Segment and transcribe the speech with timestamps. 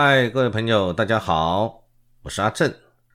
[0.00, 1.82] 嗨，各位朋友，大家好，
[2.22, 2.72] 我是阿正，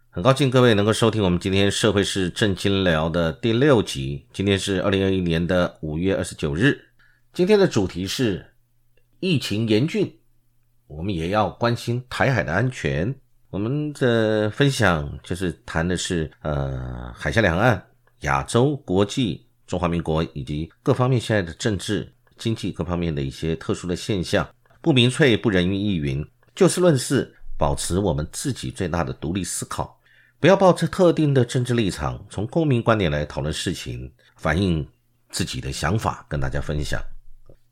[0.09, 4.27] 很高兴各位能够收听我们今天社会是正经聊的第六集。
[4.33, 6.77] 今天是二零二一年的五月二十九日，
[7.31, 8.45] 今天的主题是
[9.21, 10.13] 疫情严峻，
[10.87, 13.15] 我们也要关心台海的安全。
[13.49, 17.81] 我们的分享就是谈的是呃海峡两岸、
[18.23, 24.45] 亚洲、国际、中华民国以及各方面现在的政治、经济各方面的一些特殊的现象，
[24.81, 26.21] 不明粹不人云亦云。
[26.55, 29.99] 就事论事，保持我们自己最大的独立思考，
[30.39, 34.87] 不要抱着特定的政治立场，从公民观点来讨论事情，反映
[35.29, 37.01] 自己的想法，跟大家分享。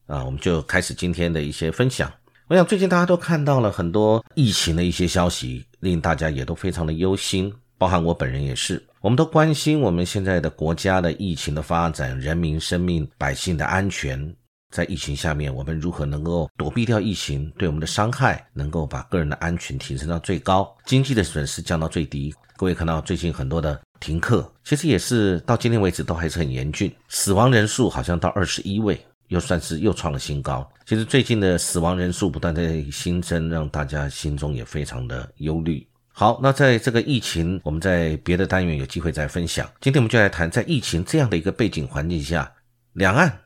[0.08, 2.12] 啊，我们就开始今天的一些分享。
[2.48, 8.84] 我想最近大家都看到了很多疫情的一些消息，令大家也都非常的忧心，包含我本人也是。
[9.00, 14.36] 我们都关心我们现在的国家的疫情的发展，人民生命、百姓的安全。
[14.72, 22.34] 在疫情下面，我们如何能够躲避掉疫情对我们的伤害，能够把个人的安全提升到最高，经济的损失降到最低？
[22.56, 30.68] 各位看到最近很多的停课，其实也是到今天为止都还是很严峻，死亡人数好像到二十一位，又算是又创了新高。
[30.86, 35.86] 其实最近的死亡人数不断在新增，让大家心中也非常的忧虑。
[36.14, 39.68] 好，那在这个疫情，我们在别的单元有机会再分享。
[39.82, 42.54] 今天我们就来谈，在疫情这样的一个背景环境下，
[42.94, 43.41] 两岸。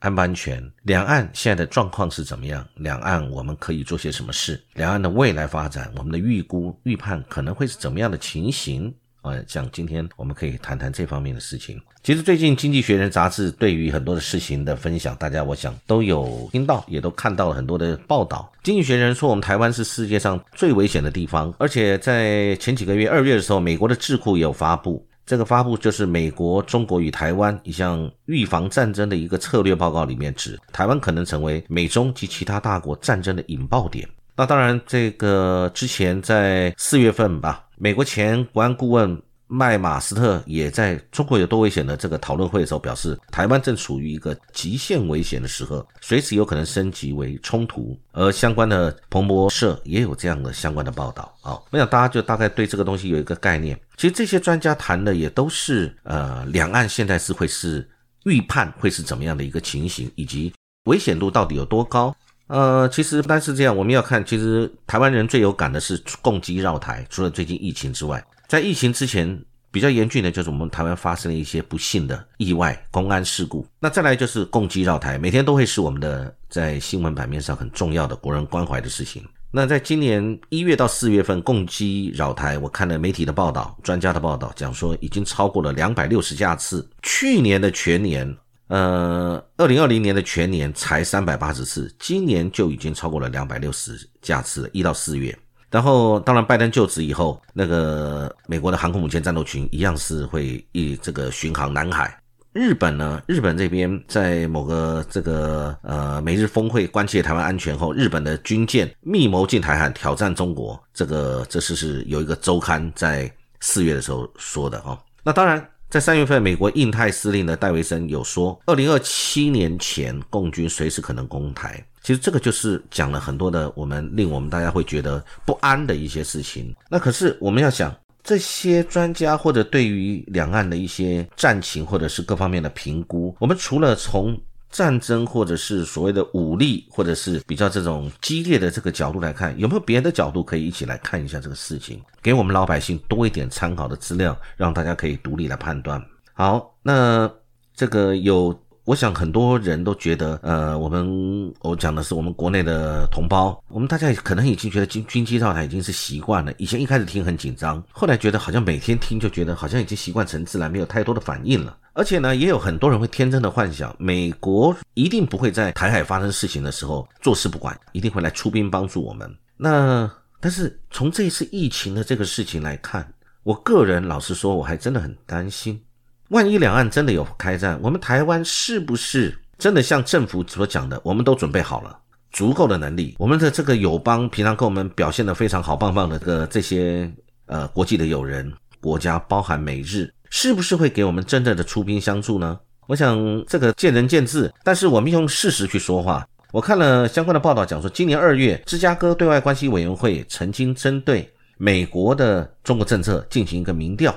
[0.00, 0.62] 安不安全？
[0.82, 2.64] 两岸现在的状况是怎么样？
[2.76, 4.62] 两岸我们可以做些什么事？
[4.74, 8.94] 两岸的未来发展，我们的预估、预判可能会是怎么样的情形？
[9.22, 11.78] 呃，像今天我们可以谈谈这方面的事情。
[12.04, 18.50] 其实最近《经济学人》杂志对于很多的事情的分享，大家我想都有听到，也都看到了很多的报道。
[18.62, 25.04] 《经济学人》说，我们台湾是世界上最危险的地方，而且在前几个月二月的时候，美国的智库也有发布。
[25.28, 34.08] 这个发布就是美国、中国与台湾一项预防战争的一个策略报告，里面指台湾可能成为美中及其他大国战争的引爆点。
[34.34, 39.20] 那当然，这个之前在四月份吧，美国前国安顾问。
[39.48, 47.98] 麦马斯特也在中国有多危险的这个讨论会的时候表示，台湾正处于一个极限危险的时候，随时有可能升级为冲突。
[48.12, 53.78] 而相关的彭博社也有这样的相关的报道啊，我想大家就大概对这个东西有一个概念。
[53.96, 57.88] 其实这些专家谈的也都是呃，两岸现在是会是
[58.24, 60.52] 预判会是怎么样的一个情形，以及
[60.84, 62.14] 危险度到底有多高。
[62.48, 68.22] 呃，其实不单是这样，我们要看，其实台湾人最有感的是共机绕台，除了最近疫情之外。
[68.48, 73.66] 在疫情之前比较严峻的，就是我们台湾发生了一些不幸的意外公安事故。
[73.78, 79.22] 那再来就是共机绕台，每天都会是我们的在新闻版面上很重要的国人关怀的事情。
[79.50, 86.88] 那在今年一月到四月份，共机绕台，我看了媒体的报道、专家的报道，讲说已经超过了两百六十架次。
[87.02, 88.34] 去年的全年，
[88.68, 95.38] 呃，二零二零年的全年才三百八十次，今年就已经超过了两百六十架次，一到四月。
[95.70, 102.18] 然后，当然，拜登就职以后，那个美国的航空母舰战斗群一样是会以这个巡航南海。
[102.54, 110.82] 日本呢，日本这边在某个这个呃美日峰会关切台湾安全后，日本的军舰密谋进台海挑战中国。
[110.94, 113.30] 这个这是是有一个周刊在
[113.60, 114.98] 四月的时候说的哦。
[115.22, 121.82] 那当然，在三月份，美国印太司令的戴维森有说，二零二七年前，共军随时可能攻台。
[122.02, 126.74] 其实这个就是讲了很多的我们令我们大家会觉得不安的一些事情。
[126.90, 134.38] 那可是我们要想，这些专家或者对于两岸的一些战情或者是各方面的评估，我们除了从
[134.70, 146.02] 战争或者是所谓的武力或者是比较这种激烈的这个角度来看，有没有别的角度可以一起来看一下这个事情，给我们老百姓多一点参考的资料，让大家可以独立来判断。
[146.32, 147.30] 好，那
[147.74, 148.58] 这个有。
[148.84, 156.50] 我想很多人都觉得，呃，我们我讲的是我们国内的同胞，我们大家可能已经觉得军军机绕台已经是习惯了。
[156.56, 161.76] 以前一开始听很紧张，后来觉得好像每天听就觉得好像已经习惯成自然，没有太多的反应了。
[161.98, 169.28] 而且呢，也有很多人会天真的幻想，美国一定不会在台海发生事情的时候坐视不管，一定会来出兵帮助我们。
[169.56, 170.08] 那
[170.38, 173.12] 但是从这一次疫情的这个事情来看，
[173.42, 175.82] 我个人老实说，我还真的很担心。
[176.28, 181.98] 万一两岸真的有开战，我们台湾是不是真的像政府所讲的，我们都准备好了
[182.30, 183.16] 足够的能力？
[183.18, 187.12] 我们的这个友邦平常跟我们表现的非常好棒棒的这个这些
[187.46, 192.58] 呃国际的友人国家，包含美日，是不是会给我们真正的出兵相助呢？
[192.86, 196.26] 我想这个见仁见智，但是我们用事实去说话。
[196.52, 204.14] 我看了相关的报道，讲说今年二月，芝加哥对外关系委员会曾经针对美国的中国政策进行一个民调，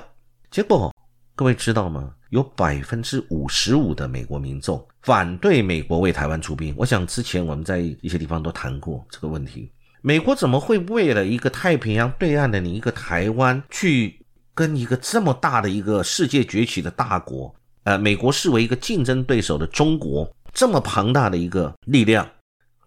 [0.50, 0.94] 结果。
[1.34, 2.12] 各位知道吗？
[2.28, 6.74] 有百分之五十五的美国民众反对美国为台湾出兵。
[6.76, 9.70] 我想之前我们在一些地方都谈过这个问题。
[10.02, 14.18] 美国怎么会为了一个太平洋对岸的你一个台湾，去
[14.54, 17.54] 跟一个这么大的一个世界崛起的大国，
[17.84, 22.28] 呃，美国视为一个竞争对手的中国，这么庞大的一个力量，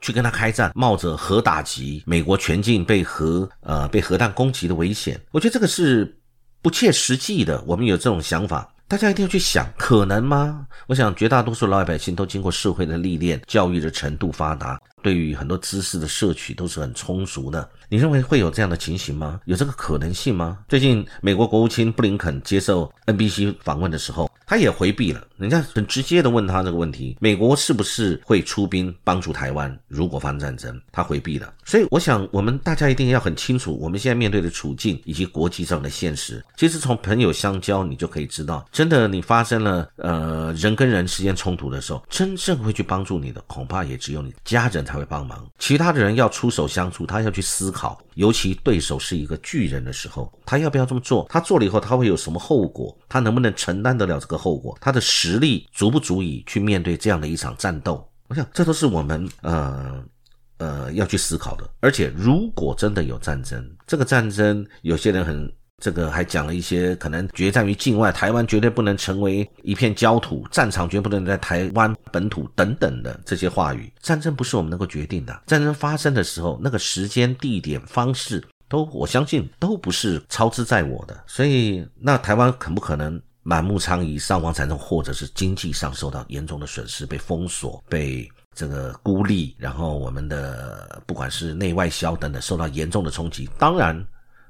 [0.02, 5.20] 去跟他开战，冒着核打击，美国全境被核呃被核弹攻击的危险？
[5.32, 6.18] 我觉得这个是
[6.62, 7.64] 不切实际的。
[7.66, 8.72] 我们有这种想法。
[8.88, 10.68] 大家一定要去想，可能吗？
[10.86, 17.68] 我想绝大多数老百姓都经过社会的历练，教育的程度发达，对于很多知识的摄取都是很充足的。
[17.96, 19.40] 你认为会有这样的情形吗？
[19.46, 20.60] 有这个可能性吗？
[20.68, 24.30] 最近美国国务卿布林肯接受 NBC 访问的时候。
[24.48, 29.76] 他也回避了，人家很直接的问他这个问题：美国是不是会出兵帮助台湾？
[29.88, 31.52] 如果发生战争，他回避了。
[31.64, 36.46] 所以，我想我们大家一定要很清楚，我们现在面对的处境以及国际上的现实。
[36.56, 45.44] 其实从朋友相交，你就可以知道，真的你发生了呃人跟人之间冲突的时候，真正会去帮助你的，恐怕也只有你家人才会帮忙。
[45.58, 51.26] 其他的人要出手相助，他要去思考，尤其对手是一个巨人的时候，他要不要这么做？
[51.30, 52.96] 他做了以后，他会有什么后果？
[53.10, 54.36] 他能不能承担得了这个？
[54.38, 58.08] 后果，他的实力足不足以去面对这样的一场战斗？
[58.28, 60.04] 我想，这都是我们呃
[60.58, 61.68] 呃要去思考的。
[61.80, 73.92] 而且，如果真的有战争，这个战争，有些人很这个还讲了一些可能决战于境外，台湾绝对不能成为一片焦土，战场绝不能在台湾本土等等的这些话语。
[74.02, 81.24] 战争不是我们能够决定的，战争发生的时候，那个时间、地点、方式，都我相信都不是操之在我的。
[81.28, 83.22] 所以，那台湾可不可能？
[83.48, 93.48] 满目疮痍、伤亡惨重，或者是经济上受到严重的损失，被封锁、被这个孤立，然后我们的不管是内外销等等受到严重的冲击。
[93.60, 94.04] 当然，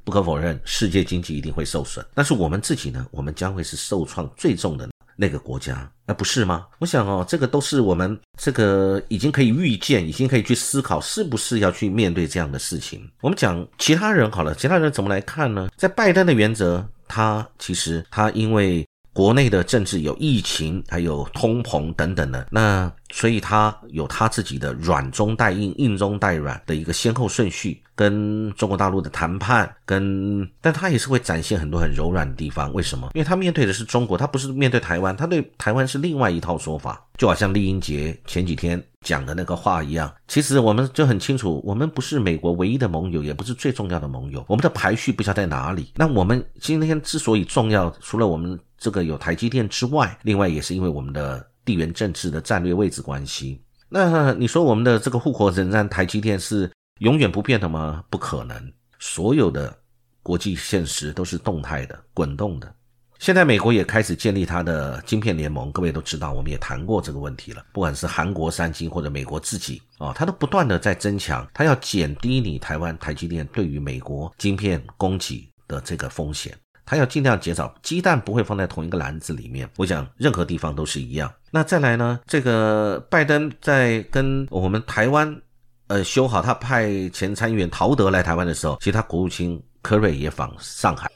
[0.05, 2.05] 不可否认，世界经济一定会受损。
[2.13, 3.05] 但是我们自己呢？
[3.11, 4.87] 我们将会是受创最重的
[5.17, 6.67] 那个国家，那不是吗？
[6.79, 13.05] 我想哦，这个都是我们这个已经可以预见，已经可以去思考，是不是要去面对这样的事情。
[13.21, 15.67] 我们讲其他人好了，其他人怎么来看呢？
[15.75, 16.87] 在拜登的原则。
[17.07, 18.83] 他其实他因为
[19.15, 27.81] 国内的政治有疫情，还有通膨等等的，那所以他有他自己的软中带硬、硬中带软的一个先后顺序。
[27.97, 32.73] 跟中国大陆的谈判，跟但他也是会展现很多很柔软的地方。
[32.73, 33.09] 为什么？
[33.13, 37.01] 因为他面对的是中国，他不是面对台湾，他对台湾是另外一套说法。
[37.17, 45.93] 就好像丽英杰前几天讲的那个话一样，其实我们就很清楚，我们不是美国唯一的盟友，也不是最重要的盟友，我们的排序不晓得在哪里。
[45.95, 53.59] 那我们今天之所以重要，除了我们这个有台积电之外，另外也是因为我们的地缘政治的战略位置关系。
[53.89, 56.69] 那你说我们的这个户口仍然台积电是？
[57.01, 58.05] 永远不变的吗？
[58.09, 58.55] 不可能。
[58.99, 59.75] 所有的
[60.23, 62.73] 国际现实都是动态的、滚动的。
[63.19, 67.65] 现在美国也开始建立它的晶片联盟，各位都知道，我们也谈过这个问题了。
[67.73, 79.69] 不管是韩国三星或者美国自己啊，它都不断的在增强，它要减低你台湾台积电对于美国晶片供给的这个风险，他要尽量减少鸡蛋不会放在同一个篮子里面。
[79.77, 81.31] 我想任何地方都是一样。
[81.51, 82.19] 那再来呢？
[82.27, 85.41] 这个拜登在跟我们台湾。
[85.87, 91.07] 呃，修好，他派前参议员陶德来台湾的时候，其实他国务卿科瑞也访上海。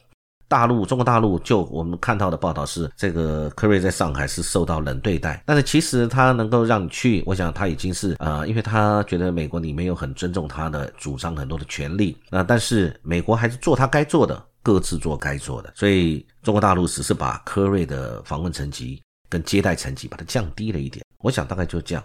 [0.49, 5.41] 大陆，中国大陆就我们看到的报道是，这个科瑞在上海是受到冷对待。
[5.45, 12.17] 但是其实他能够让你去，我想他已经是呃，因为他觉得美国你没有很尊重他的主张很多的权利。
[12.31, 15.71] 那但是美国还是做他该做的，各自做该做的。
[15.75, 21.05] 所以中国大陆只是把科瑞的访问层级跟接待层级把它降低了一点。
[21.19, 22.03] 我想大概就这样。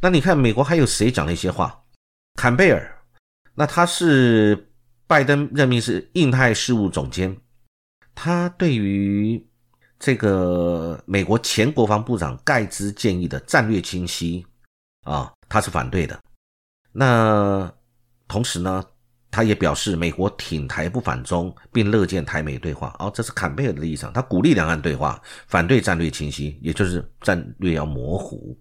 [0.00, 1.80] 那你看美国还有谁讲了一些话？
[2.34, 2.92] 坎贝尔，
[3.54, 4.68] 那他是
[5.06, 7.34] 拜登任命是印太事务总监，
[8.16, 9.40] 他对于
[10.00, 14.44] 这个美国前国防部长盖兹建议的战略清晰
[15.04, 16.18] 啊，他是反对的。
[16.90, 17.72] 那
[18.26, 18.84] 同时呢，
[19.30, 22.96] 他也表示美国挺台不反中，并乐见台美对话。
[22.98, 28.58] 哦，这是坎贝尔的立场，他鼓励两岸对话，反对战略清晰，也就是战略要模糊。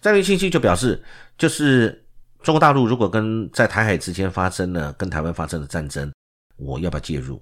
[0.00, 1.04] 战略清晰就表示
[1.36, 1.98] 就是。
[2.42, 6.12] 中国大陆如果跟在台海之间发生了跟台湾发生的战争，
[6.56, 7.40] 我要不要介入？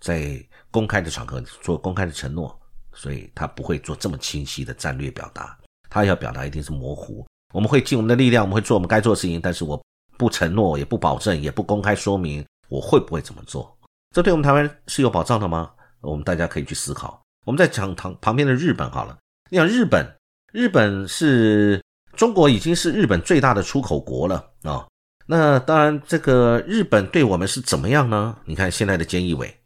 [0.00, 2.58] 在公开的场合做公开的承诺，
[2.92, 5.56] 所以他不会做这么清晰的战略表达。
[5.88, 7.26] 他要表达一定是模糊。
[7.52, 9.80] 我们会尽我们的力量，我们会做我们该做的事情，但是我
[10.16, 13.76] 不承诺，也不保证，也不公开说明我会不会怎么做。
[14.14, 15.70] 这对我们台湾是有保障的吗？
[16.00, 17.20] 我们大家可以去思考。
[17.46, 19.16] 我们在讲旁旁边的日本好了，
[19.50, 20.16] 你想日本，
[20.52, 21.80] 日本是。
[22.16, 24.84] 中国已经是日本最大的出口国了啊！
[25.24, 28.36] 那当然，这个日本对我们是怎么样呢？
[28.44, 29.56] 你看现在的菅义伟，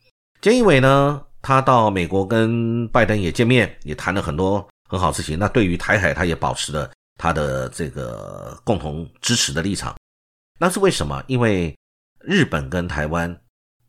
[0.45, 5.39] 菅义伟呢，他到美国跟拜登也见面，也谈了很多很好事情。
[5.39, 9.97] 那对于台海，他也保持了他的这个共同支持的立场。
[10.61, 11.25] 那是为什么？
[11.29, 11.75] 因为
[12.21, 13.35] 日本跟台湾，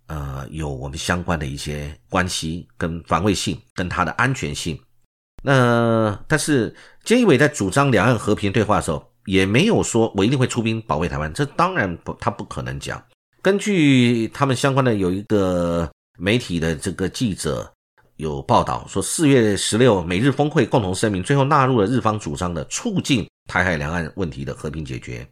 [0.07, 4.79] 呃，有我们相关的一些关系跟防卫性，跟它的安全性。
[5.43, 13.03] 那但是菅义伟在主张两岸和平对话的时候，也没有说我一定会出兵保卫台湾，这当然不，他不可能讲。
[13.41, 17.71] 根据他们相关的有一个媒体的这个记者
[18.15, 25.27] 有报道说，四月十六美日峰会共同声明最后纳入了日方主张的促进台海两岸问题的和平解决。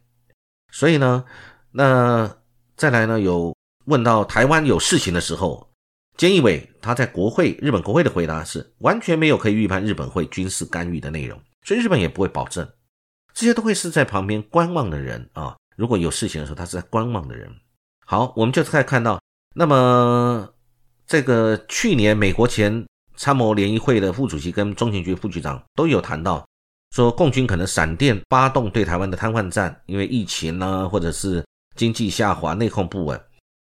[0.71, 1.23] 所以呢，
[1.71, 2.35] 那
[2.75, 5.69] 再来呢，有问到台湾有事情的时候。
[6.15, 12.69] 菅义伟他在国会日本国会的回答是完全没有可以预判日本会军事干预的内容，所以日本也不会保证，
[13.33, 15.55] 这些都会是在旁边观望的人啊。
[15.75, 17.51] 如果有事情的时候，他是在观望的人。
[18.05, 19.19] 好，我们就可以看到，
[19.55, 20.47] 那么
[21.07, 26.47] 这个去年美国前参谋联谊会的副主席跟中情局副局长都有谈到，
[26.91, 31.45] 说共军可能闪电发动对台湾的瘫痪战，因为疫情呢，或者是
[31.75, 33.21] 经济下滑、内控不稳。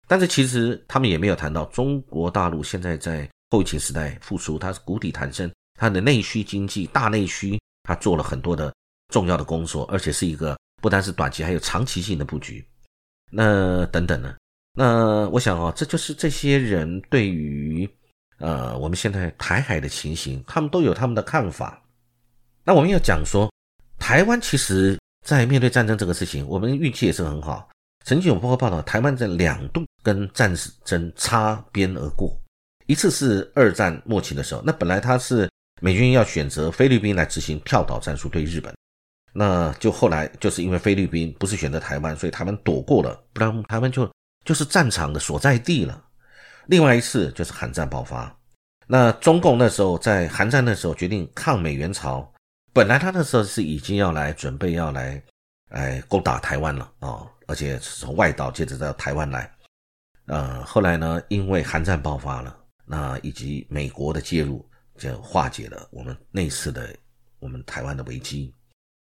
[0.07, 8.73] 但是其实他们也没有谈到中国大陆现在在后疫情时代复苏，它是谷底弹升，它的内需经济大内需，它做了很多的
[9.13, 12.63] 重要的工作，而且是一个不单是短期，还有长期性的布局。
[13.31, 14.35] 那等等呢？
[14.73, 17.89] 那我想啊，这就是这些人对于
[18.37, 21.81] 呃我们现在台海的情形，他们都有他们的看法。
[22.63, 23.51] 那我们要讲说，
[23.97, 27.67] 台湾其实在面对战争这个事情，我们运气也是很好。
[28.05, 30.53] 曾经有报告报道，台湾在两度跟战
[30.85, 32.33] 争擦边而过。
[32.85, 35.49] 一次是二战末期的时候，那本来他是
[35.81, 38.73] 美军要选择菲律宾来执行跳岛战术对日本，
[39.33, 44.09] 那就后来就是因为菲律宾不是选择台湾，所以他们躲过了，不然台湾就
[44.49, 46.03] 就是战场的所在地了。
[46.65, 48.35] 另外一次就是韩战爆发，
[48.87, 52.27] 那中共那时候在韩战那时候决定抗美援朝，
[52.73, 55.23] 本来他那时候是已经要来准备要来，
[55.69, 57.21] 哎攻打台湾了啊。
[57.45, 59.55] 而且是从外岛接着到台湾来，
[60.25, 66.91] 呃，后来呢，因为韩战爆发了，那以及美国的介入，就化解了我们那次的
[67.37, 68.51] 我们台湾的危机。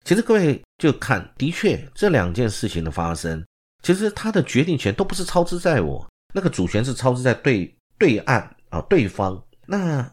[0.04, 3.44] 其实各位就看，的确这两件事情的发生，
[3.84, 9.40] 其实他的决定权都不是操之在我，那个主权是操之在对对岸啊对方。
[9.68, 10.10] 那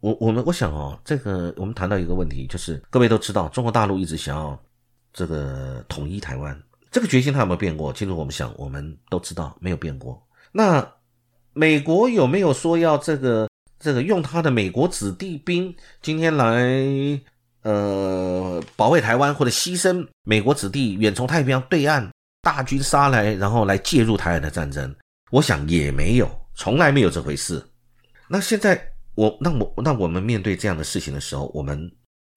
[0.00, 4.62] 我我们我想哦，这个我们谈到一个问题，就是各位都知道，中国大陆一直想要
[5.12, 6.56] 这个统一台湾。
[6.90, 7.92] 这个决心他有没有变过？
[7.92, 10.22] 其实我们想，我们都知道没有变过。
[10.52, 10.86] 那
[11.54, 13.48] 美国有没有说要这个
[13.80, 17.20] 这个用他的美国子弟兵今天来
[17.62, 22.08] 呃保卫台湾，或者牺牲美国子弟远从太平洋对岸
[22.44, 24.94] 大军杀来，然后来介入台海的战争？
[25.32, 27.60] 我想也没有，从来没有这回事。
[28.28, 28.80] 那现在
[29.16, 31.90] 我那我那我们面对这样的事情的时候，我们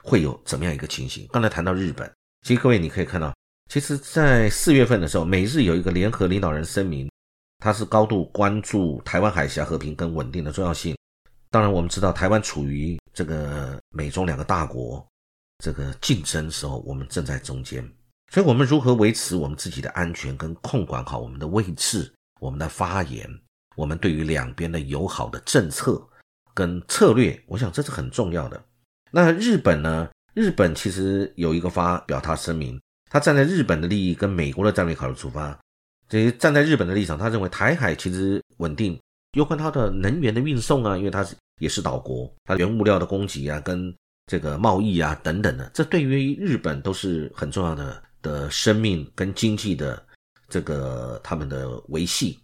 [0.03, 1.27] 会有怎么样一个情形？
[1.31, 2.11] 刚才谈到日本，
[2.41, 3.31] 其实各位你可以看到。
[3.69, 7.11] 其实，在四月份的时候，美日有一个联合领导人声明，
[7.59, 10.95] 他是高度关注台湾海峡和平跟稳定的重要性。
[11.51, 15.05] 当然，我们知道台湾处于这个美中两个大国
[15.61, 17.85] 这个竞争时候，我们正在中间，
[18.31, 23.29] 所以我们如何维持我们自己的安全跟控管好我们的位置、我们的发言，
[23.75, 26.01] 我们对于两边的友好的政策
[26.53, 28.61] 跟策略，我想这是很重要的。
[29.11, 30.09] 那日本呢？
[30.33, 32.79] 日本其实有一个发表他声明。
[33.09, 35.57] 他站在日本的利益跟美国的战略考虑出发，
[36.09, 38.99] 这些站在日本的立场，他认为台海其实稳定，
[39.31, 50.05] 有关它的能源的运送啊，因为它是也是岛国，它原物料的供给啊，跟这个贸易啊等等的，这对于日本都是很重要的的生命跟经济的
[50.49, 52.39] 这个他们的维系。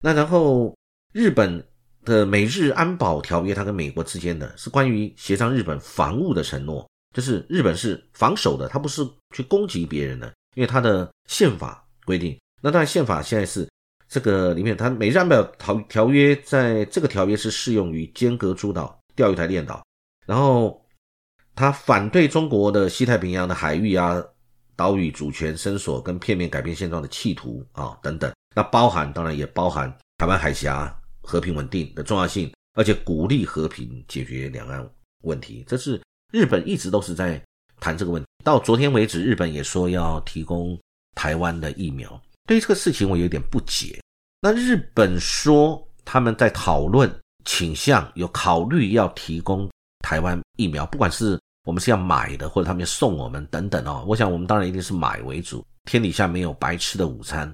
[0.00, 0.76] 那然后
[1.12, 1.64] 日本
[2.04, 6.88] 的美日安保条约，它跟美国之间的是关于协商日本防务的承诺。
[7.14, 9.02] 就是日本是防守的，它不是
[9.34, 12.38] 去攻击别人的，因为它的宪法规定。
[12.60, 13.66] 那当然，宪法现在是
[14.06, 19.82] 这个里面，它美日安保条条约在这个条约是适用于尖阁诸岛、钓鱼台列岛，
[20.26, 20.84] 然后
[21.54, 24.22] 它反对中国的西太平洋的海域啊、
[24.76, 28.32] 岛屿主权伸索跟片面改变现状的企图啊等等。
[28.54, 34.88] 那包含当然也包含台湾海峡和平稳定的重要性，而且鼓励和平解决两岸
[35.22, 36.00] 问题，这是。
[36.32, 37.40] 日本一直都是在
[37.78, 40.76] 谈这个问题，到昨天为止，日本也说要提供
[41.14, 42.20] 台湾的疫苗。
[42.48, 44.02] 对于这个事情，我有点不解。
[44.40, 47.08] 那日本说他们在讨论
[47.44, 54.04] 倾向，有考虑要提供台湾疫苗，不管是我们是要买的，或者他们送我们等等哦。
[54.06, 57.52] 我想我们当然一定是买为主，天底下没有白吃的午餐。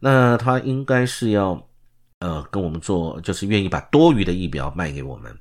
[0.00, 1.50] 那他应该是要
[2.18, 5.32] 呃跟我们做，就是愿意把多余的疫苗卖给我们。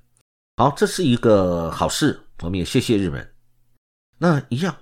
[0.57, 2.19] 好，这是一个好事。
[2.43, 3.27] 我们也谢谢日本。
[4.19, 4.75] 那一样，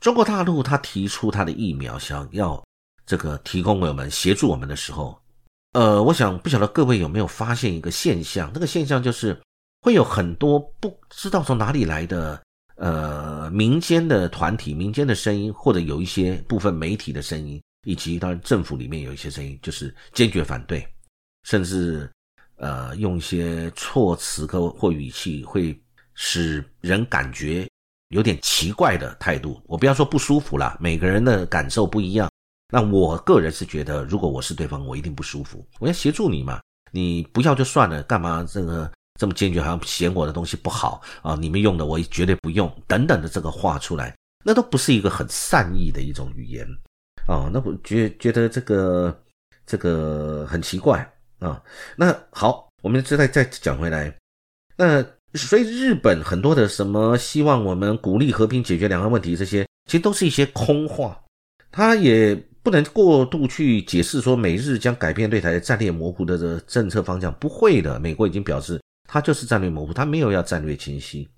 [0.00, 2.64] 中国大陆他提出他的疫苗，想要
[3.04, 5.20] 这个提供给我们协助我们的时候，
[5.74, 9.38] 呃，我想不晓得各位有没有发现一个现象，那个现象就是
[9.80, 12.40] 会有很多不知道从哪里来的
[12.76, 20.86] 呃民间的团体、民间的声音，或者有一些部分媒体的声音，以及当然政府里面有一些声音，就是坚决反对，
[21.44, 22.10] 甚至
[22.56, 25.78] 呃用一些措辞或或语气会
[26.14, 27.66] 使人感觉。
[28.12, 32.28] 有点奇怪的态度，我不要说不舒服了，每个人的感受不一样。
[32.72, 35.64] 那我个人是觉得，如果我是对方，我一定不舒服。
[35.78, 36.60] 我要协助你嘛，
[36.90, 41.36] 你不要就算了，干嘛这个这么坚决，好像嫌我的东西不好啊？
[41.38, 46.66] 你们用的我绝对不用，等等的这个话出来，那都不是一个很善意的一种语言
[47.28, 47.50] 啊。
[47.52, 49.22] 那我觉觉得这个
[49.66, 51.06] 这个很奇怪
[51.38, 51.62] 啊。
[51.96, 54.16] 那好，我们再再讲回来，
[54.76, 55.04] 那。
[55.34, 61.16] 所以日本很多的什么希望我们鼓励和平解决两岸问题，这些其实都是一些空话。
[61.70, 62.34] 他也
[62.64, 67.96] 不能过度去解释说美日将改变对台战略模糊的这政策方向，不会的。
[68.00, 71.28] 美国已经表示，他就是战略模糊，他没有要战略清晰。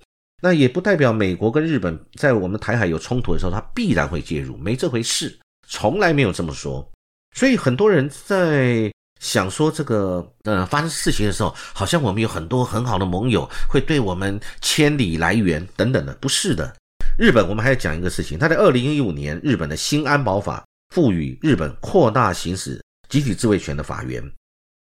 [0.42, 6.86] 那也不代表美国跟日本在我们台海有冲突的时候，他必然会介入，没这回事，从来没有这么说。
[7.34, 8.92] 所以很多人在。
[9.22, 16.74] 想说这个，呃，发生事情的时候，好像我们有很多很好的盟友会对我们千里来援等等的，不是的。
[17.16, 24.20] 日本，我们还要讲一个事情，他在二零一五年，日本的新安保法赋予日本扩大行使集体自卫权的法源，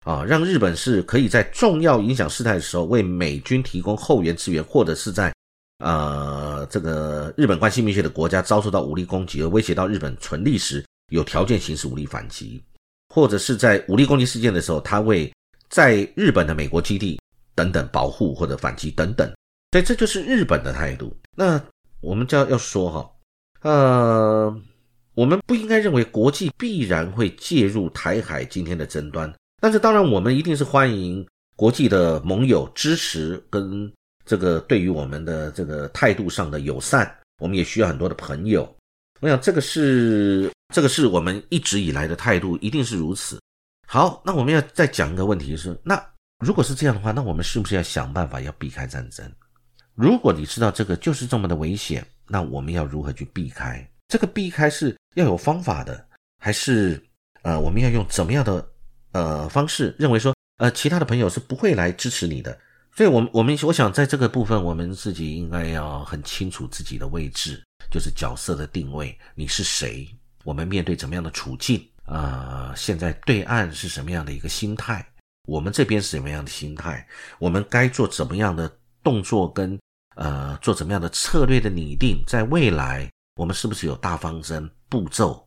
[0.04, 5.32] 啊，让日本是可以在重要影响事态的时候为美军提供后援支援，或者是在，
[5.78, 12.62] 呃，这个日本关系密切的国家遭受到武力攻击而威胁到日本存立时，有条件行使武力反击。
[13.12, 15.32] 或者是在武力攻击事件的时候，他为
[15.68, 17.20] 在日本的美国基地
[17.56, 19.28] 等等保护或者反击等等，
[19.72, 21.12] 所以这就是日本的态度。
[21.36, 21.60] 那
[22.00, 23.10] 我们就要要说哈，
[23.62, 24.62] 呃，
[25.14, 33.92] 我们不应该认为国际必然会介入台海今天的争端，但是当然我们一定是欢迎国际的盟友支持跟
[34.24, 38.74] 这个对于我们的这个态度上的友善，我们也需要很多的朋友。
[39.20, 43.38] 我想这个是这个是我们一直以来的态度，一定是如此。
[43.86, 46.02] 好，那我们要再讲一个问题是：那
[46.38, 49.30] 如果是这样的话，那我们是不是要想办法要避开战争？
[49.94, 53.86] 如果你知道这个就是这么的危险，那我们要如何去避开？
[54.08, 56.02] 这个避开是要有方法的，
[56.38, 57.02] 还是
[57.42, 58.66] 呃我们要用怎么样的
[59.12, 59.94] 呃方式？
[59.98, 62.58] 认为说呃其他的朋友是不会来支持你的，
[62.94, 67.62] 所以，我们我们我想在这个部分，我们自己应该要很清楚自己的位置。
[67.90, 70.08] 就是角色的定位，你是谁？
[70.44, 71.84] 我们面对怎么样的处境？
[72.04, 75.04] 啊，现在对岸是什么样的一个心态？
[75.48, 77.04] 我们这边是什么样的心态？
[77.40, 78.70] 我们该做怎么样的
[79.02, 79.50] 动作？
[79.52, 79.76] 跟
[80.14, 82.22] 呃，做怎么样的策略的拟定？
[82.28, 85.44] 在未来，我们是不是有大方针、步骤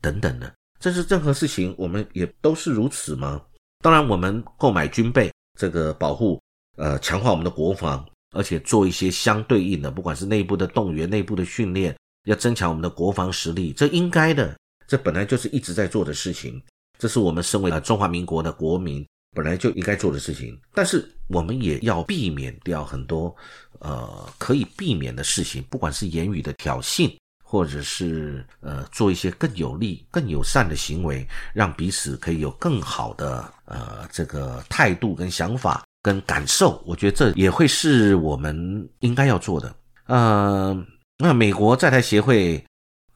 [0.00, 0.54] 等等的？
[0.82, 3.40] 这是任何事情，我们也都是如此吗？
[3.82, 6.42] 当然，我们购买军备，这个保护，
[6.76, 8.04] 呃，强化我们的国防。
[8.34, 14.56] 而且做一些相对应的，不管是内部的动员、内部的训练，要增强我们的国防实力，这应该的，
[14.88, 16.58] 这本来就是一直在做的事情，
[16.98, 20.58] 这是我们身为中华民国的国民本来就应该做的事情。
[20.72, 23.36] 但是我们也要避免掉很多
[23.80, 27.14] 呃可以避免的事情，不管是言语的挑衅，
[27.52, 35.84] 或者是呃做一些更有利、更友善的行为，让彼此可以有更好的呃这个态度跟想法。
[36.00, 39.72] 跟感受，我觉得这也会是我们应该要做的。
[40.06, 40.76] 呃，
[41.18, 42.60] 那美国在台协会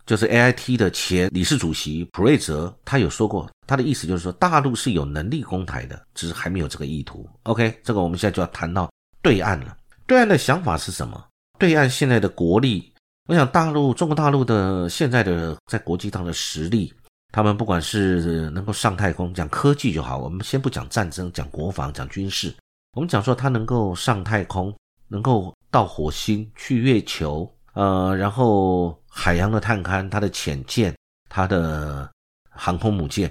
[0.05, 7.29] 就是 A I T 的前理事主席普瑞泽，他有说过，他的意思就是说，大陆是有能力攻台的，只是还没有这个意图。
[7.43, 8.89] OK，这个我们现在就要谈到
[9.21, 9.77] 对岸了。
[10.07, 11.25] 对岸的想法是什么？
[11.59, 12.93] 对岸现在的国力，
[13.27, 16.95] 我想大陆中国大陆的现在的在国际上的实力，
[17.33, 22.55] 他们不管是能够上太空，讲科技就好，我们先不讲战争，讲国防，讲军事。
[22.93, 24.73] 我们讲说，它能够上太空，
[25.09, 30.97] 能够到火星、去月球，呃，然后海洋的探勘，它的潜舰、
[31.29, 32.09] 它的
[32.51, 33.31] 航空母舰。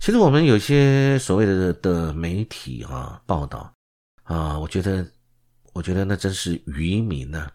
[0.00, 3.72] 其实我们有些所谓的的媒体啊报道
[4.24, 5.06] 啊，我觉得，
[5.72, 7.48] 我觉得那真是愚民呢。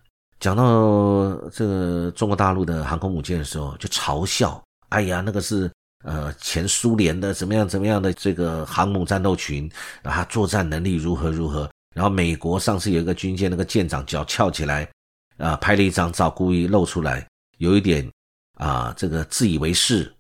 [0.44, 5.72] 讲到这个中国大陆的航空母舰的时候，就嘲笑，哎呀，那个是。
[6.06, 11.70] 呃，前苏联的怎么样怎么样的这个航母战斗群，然后作战能力如何如何？
[11.96, 14.86] 然后美国上次有一个军舰，那个舰长脚翘起来，
[15.38, 17.26] 啊，拍了一张照，故意露出来，
[17.58, 18.06] 有一点
[18.60, 20.14] 啊，这个自以为是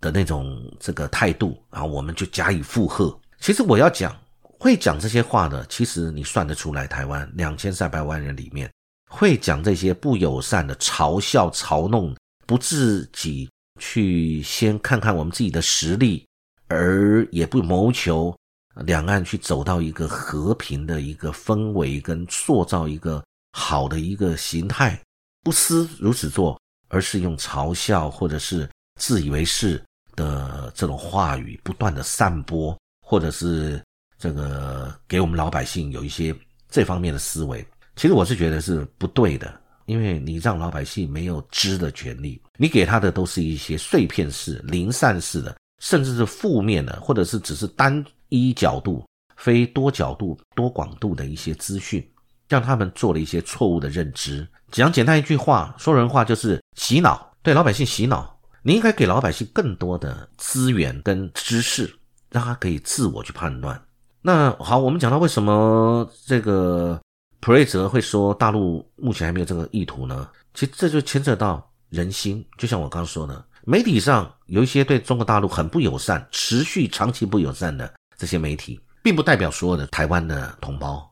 [0.00, 3.14] 的那种这个态度，然后我们就加以附和。
[3.38, 4.16] 其实我要讲，
[4.58, 8.72] 会讲这些话的，其实你算得出来，台湾两千三百万人里面，
[9.08, 12.14] 会讲这些不友善的嘲笑、嘲弄，
[12.46, 13.48] 不自己。
[13.80, 16.26] 去先看看我们自己的实力，
[16.66, 18.36] 而也不谋求
[18.74, 25.00] 两岸去走到一个和平的一个氛围，跟塑造一个好的一个形态，
[25.44, 28.68] 不思如此做，而是用嘲笑或者是
[28.98, 29.80] 自以为是
[30.16, 33.80] 的这种话语不断的散播，或者是
[34.18, 36.34] 这个给我们老百姓有一些
[36.68, 37.64] 这方面的思维，
[37.98, 39.52] 其实我是觉得是不对的。
[39.86, 49.02] 因为你让老百姓没有知的权利，你给他的都是一些碎片式、零散式的，甚至是负面的，或者是只是单一角度、
[49.36, 52.06] 非多角度、多广度的一些资讯，
[52.50, 54.46] 让他们做了一些错误的认知。
[54.70, 58.38] 讲简单一句话，说人话就是洗脑，对老百姓洗脑。
[58.62, 61.90] 你应该给老百姓更多的资源跟知识，
[62.30, 63.82] 让他可以自我去判断。
[64.20, 67.00] 那好，我们讲到为什么这个。
[67.40, 70.28] 普瑞泽会说大陆目前还没有这个意图呢？
[70.54, 72.44] 其实这就牵扯到人心。
[72.56, 81.08] 就像我刚刚说的，媒体上有一些对中国大陆很不友善、持续长期不友善的这些媒体，并不代表所有的台湾的同胞。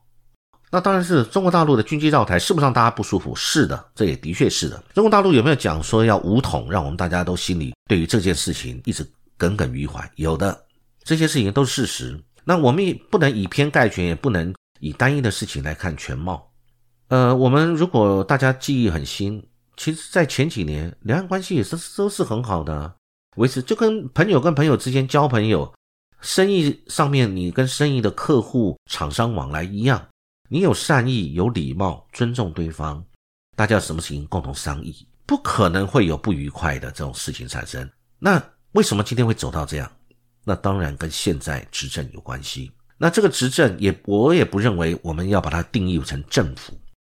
[0.69, 3.35] 那当然是中国大陆的军机绕台，是不是让大家不舒服？
[3.37, 4.83] 是的，这也的确是的。
[4.95, 9.09] 中国大陆有没有讲说要武统，让我们大家都心里对于这件事情一直
[9.39, 10.11] 耿耿于怀？
[10.17, 10.65] 有的，
[11.05, 12.21] 这些事情都是事实。
[12.45, 14.53] 那我们也不能以偏概全，也不能。
[14.81, 16.51] 以单一的事情来看全貌，
[17.09, 19.43] 呃，我们如果大家记忆很新，
[19.77, 22.97] 其实，在前几年，两岸关系也是都是很好的，
[23.37, 25.73] 维持就跟朋友跟朋友之间交朋友，
[26.21, 30.07] 生意上面你跟生意的客户、厂商往来一样，
[30.49, 33.05] 你有善意、有礼貌、尊重对方，
[33.55, 37.89] 大家什么事情共同商议，不可能会有不愉快的这种事情产生。
[38.19, 39.91] 那为什么今天会走到这样？
[40.45, 42.71] 那当然跟现在执政有关系。
[42.99, 46.73] 那这个执政也，我也不认为我们要把它定义成政府，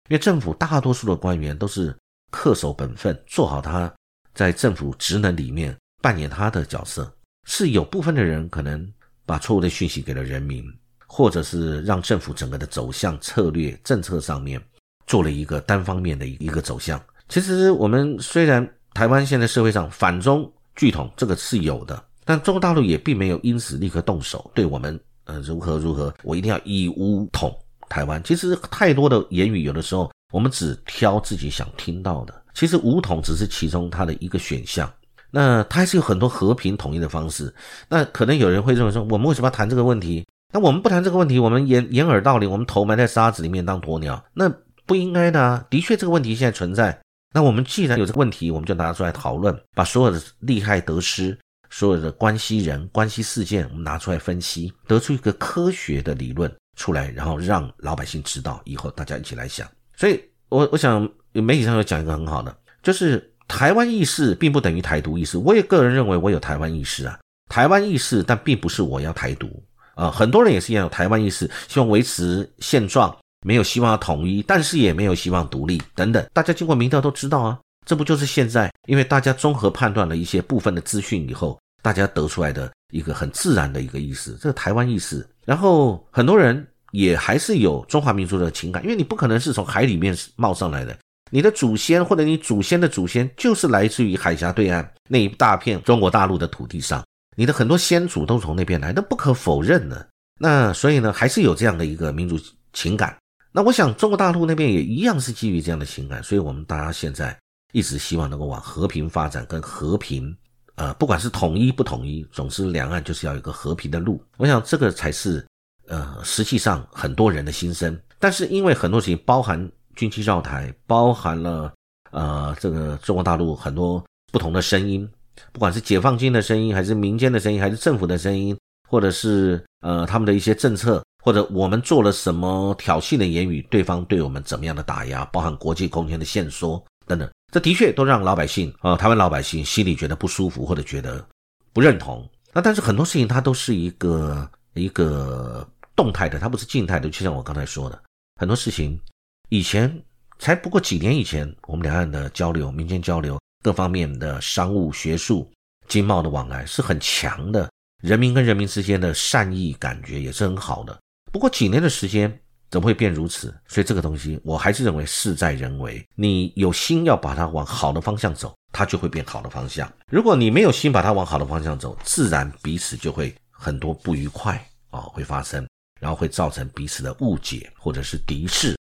[0.09, 1.97] 因为政府大多数的官员都是
[2.33, 3.93] 恪守本分，做好他
[4.35, 7.12] 在政府职能里面扮演他的角色。
[7.47, 8.87] 是有部分的人可能
[9.25, 10.64] 把错误的讯息给了人民，
[11.07, 14.61] 或者是让政府整个的走向、策略、政策上面
[15.07, 17.01] 做了一个单方面的一个走向。
[17.29, 24.99] 其实我们虽然台湾现在社会上反中拒统这个是有的，但中国大陆也并没有因此立刻动手对我们。
[25.29, 26.12] 呃，如何如何？
[26.25, 27.57] 我一定要以武统
[27.88, 28.21] 台湾。
[28.25, 32.35] 其实太多的言语，有的时候我们只挑自己想听到的。
[32.55, 34.91] 其实武统只是其中它的一个选项。
[35.31, 37.55] 那它还是有很多和平统一的方式。
[37.88, 40.27] 那可能有人会认为说，我们为什么要谈这个问题？
[40.51, 44.51] 那我们不谈这个问题，我们掩掩耳盗铃，我们头埋在沙子里面当鸵鸟，那
[44.87, 45.62] 不应该的啊。
[45.69, 46.99] 的确，这个问题现在存在。
[47.35, 51.38] 那我们既然有这个问题，我们就拿出来讨论，把所有的利害得失。
[51.70, 59.68] 所有的关系人、关系事件，我们拿出来分析，得出一个科学的理论出来，然后让老百姓知道，以后大家一起来想。
[59.96, 65.37] 所以，我我想媒体上有讲一个很好的，就是台湾意识并不等于台独意识。
[65.38, 67.18] 我也个人认为我有台湾意识啊，
[67.50, 69.62] 台湾意识，但并不是我要台独
[69.94, 70.11] 啊。
[70.11, 76.24] 很多人也是一样有台湾意识，希望维持现状，没有希望要统一，但是也没有希望独立等等。
[76.33, 77.59] 大家经过民调都知道啊。
[77.88, 78.70] 这不就是现在？
[78.87, 85.27] 因为大家综合判断了一些部分的资讯以后，大家得出来的一个很自然的一个意思，这个台湾意识。
[85.46, 90.94] 然后很多人也还是有中华民族的情感，因为你不可能是从海里面冒上来的，
[91.31, 97.03] 你的祖先或者你祖先的祖先就是来自于海峡对岸那一大片中国大陆的土地上，
[97.38, 100.07] 你的很多先祖都从那边来，那不可否认的。
[100.38, 102.38] 那所以呢，还是有这样的一个民族
[102.74, 103.16] 情感。
[103.51, 107.35] 那我想中国大陆那边也一样是基于这样的情感，所以我们大家现在。
[107.72, 110.35] 一直希望能够往和平发展，跟和平，
[110.76, 114.22] 呃，不管是统一不统一，总之两岸就是要有一个和平的路。
[114.37, 115.46] 我想这个才是，
[115.87, 117.98] 呃，实际上很多人的心声。
[118.18, 121.72] 但是因为很多事情包含军机绕台，包含了
[122.11, 124.02] 呃这个中国大陆很多
[124.33, 125.09] 不同的声音，
[125.52, 128.57] 不管是解放军的声音，还是民间的声音，还是政府的声音，
[128.88, 137.28] 或者是呃他们的一些政策，或者我们做了什么挑衅的言语，对方对我们怎么样的打压，包含国际空间的限缩等等。
[137.51, 141.27] 这的确都让老百姓啊，台湾老百姓心里觉得不舒服，或者觉得
[141.73, 142.29] 不认同。
[142.53, 147.09] 那但是很多事情它都是一个一个动态的，它不是静态的。
[147.09, 147.99] 就像我刚才说的，
[148.37, 149.01] 很多事情
[149.49, 150.03] 以前
[150.39, 155.51] 才不过几年以前，我们两岸的交流、民间交流、各方面的商务、学术、
[155.87, 157.71] 经贸的往来是很强的，
[158.03, 160.99] 人民跟人民之间的善意感觉也是很好的。
[161.33, 162.39] 不过几年的时间。
[162.70, 163.54] 怎么会变如此？
[163.66, 166.04] 所以这个东西，我还是认为事在人为。
[166.14, 175.66] 你有心要把它往好的方向走，它就会变好的方向；如果你没有心把它往好的方向走，自然彼此就会很多不愉快啊会发生，
[176.00, 178.76] 然后会造成彼此的误解或者是敌视。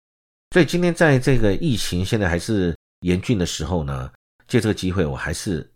[0.52, 4.12] 所以今天在这个疫情现在还是严峻的时候呢，
[4.48, 5.70] 借这个机会，我还是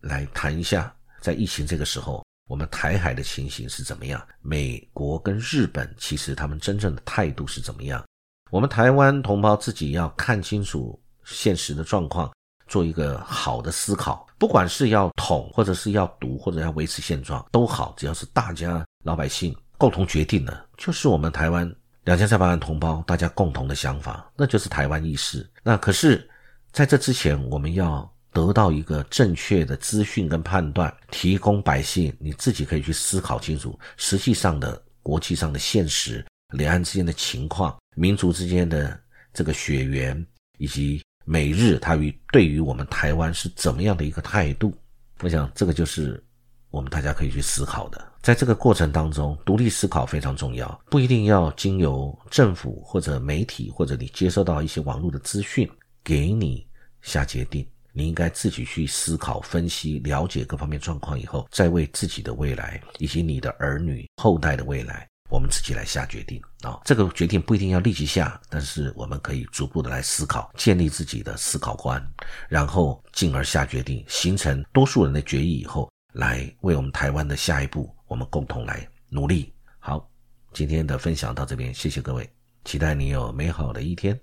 [0.00, 4.24] 来谈一下，在疫情这个时候，我们台海的情形是怎么样？
[4.42, 8.04] 美国跟日本其实他们真正的态度是怎么样？
[8.50, 12.30] 我们台湾同胞自己要看清楚现实的状况，
[12.68, 14.26] 做一个好的思考。
[14.38, 25.48] 不管是要统，或者是要独，或者要维持现状都好，只要是大家老百姓共同决定的，就是我们台湾两千三百万同胞大家共同的想法，那就是台湾意识。
[25.62, 26.28] 那可是
[26.72, 39.00] 在这之前，我们要得到一个正确的资讯跟判断，提供百姓你自己可以去思考清楚实际上的国际上的现实、两岸之间的情况、民族之间的
[39.32, 40.26] 这个血缘
[40.58, 41.00] 以及。
[41.26, 44.74] 美日他与对于我们台湾是怎么样的一个态度？
[45.22, 46.22] 我想这个就是
[46.68, 48.12] 我们大家可以去思考的。
[48.20, 55.66] 在这个过程当中，独立思考非常重要，不一定要经由政府或者媒体或者你接收到一些网络的资讯
[56.02, 56.66] 给你
[57.00, 57.66] 下决定。
[57.96, 65.08] 你应该自己去思考、分析、了解各方面状况以后，再为自己的未来以及你的儿女后代的未来。
[65.30, 72.04] 我们自己来下决定啊，这个决定不一定要立即下，但是我们可以逐步的来思考，建立自己的思考观，
[72.48, 79.52] 然后进而下决定，形成多数人的决议以后，来为我们台湾的下一步，我们共同来努力。
[79.78, 80.08] 好，
[80.52, 82.30] 今天的分享到这边，谢谢各位，
[82.64, 84.20] 期待你有美好的一天。